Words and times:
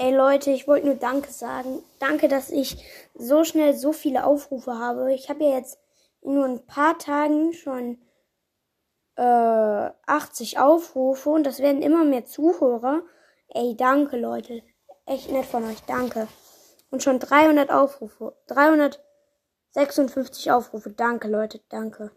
Ey 0.00 0.14
Leute, 0.14 0.52
ich 0.52 0.68
wollte 0.68 0.86
nur 0.86 0.94
Danke 0.94 1.32
sagen. 1.32 1.82
Danke, 1.98 2.28
dass 2.28 2.50
ich 2.50 2.76
so 3.16 3.42
schnell 3.42 3.74
so 3.74 3.92
viele 3.92 4.24
Aufrufe 4.24 4.78
habe. 4.78 5.12
Ich 5.12 5.28
habe 5.28 5.42
ja 5.42 5.56
jetzt 5.56 5.80
in 6.20 6.34
nur 6.34 6.44
ein 6.44 6.64
paar 6.66 6.98
Tagen 6.98 7.52
schon 7.52 7.98
äh, 9.16 9.22
80 9.22 10.60
Aufrufe 10.60 11.30
und 11.30 11.42
das 11.42 11.58
werden 11.58 11.82
immer 11.82 12.04
mehr 12.04 12.24
Zuhörer. 12.24 13.02
Ey, 13.48 13.76
danke 13.76 14.16
Leute. 14.16 14.62
Echt 15.04 15.32
nett 15.32 15.46
von 15.46 15.64
euch. 15.64 15.82
Danke. 15.88 16.28
Und 16.92 17.02
schon 17.02 17.18
300 17.18 17.72
Aufrufe. 17.72 18.36
356 18.46 20.52
Aufrufe. 20.52 20.90
Danke 20.90 21.26
Leute. 21.26 21.60
Danke. 21.70 22.12